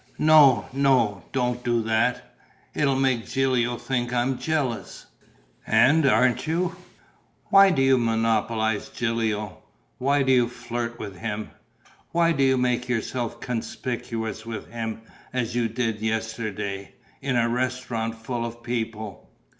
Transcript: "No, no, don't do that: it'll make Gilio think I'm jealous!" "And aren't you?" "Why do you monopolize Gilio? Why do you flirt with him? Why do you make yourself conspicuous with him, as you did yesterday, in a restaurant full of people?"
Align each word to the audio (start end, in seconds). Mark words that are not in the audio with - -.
"No, 0.17 0.65
no, 0.73 1.25
don't 1.31 1.63
do 1.63 1.83
that: 1.83 2.33
it'll 2.73 2.95
make 2.95 3.27
Gilio 3.27 3.77
think 3.77 4.11
I'm 4.11 4.39
jealous!" 4.39 5.05
"And 5.67 6.07
aren't 6.07 6.47
you?" 6.47 6.75
"Why 7.51 7.69
do 7.69 7.83
you 7.83 7.99
monopolize 7.99 8.89
Gilio? 8.89 9.61
Why 9.99 10.23
do 10.23 10.31
you 10.31 10.47
flirt 10.47 10.97
with 10.97 11.17
him? 11.17 11.51
Why 12.13 12.31
do 12.31 12.43
you 12.43 12.57
make 12.57 12.89
yourself 12.89 13.39
conspicuous 13.41 14.43
with 14.43 14.71
him, 14.71 15.03
as 15.33 15.53
you 15.55 15.67
did 15.67 16.01
yesterday, 16.01 16.95
in 17.21 17.35
a 17.35 17.47
restaurant 17.47 18.15
full 18.15 18.43
of 18.43 18.63
people?" 18.63 19.29